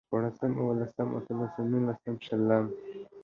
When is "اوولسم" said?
0.59-1.07